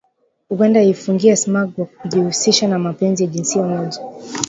Uganda 0.49 0.81
yaifungia 0.81 1.35
smug 1.37 1.71
kwa 1.73 1.85
kujihusishanna 1.85 2.79
mapenzi 2.79 3.23
ya 3.23 3.29
jinsia 3.29 3.63
moja 3.63 3.99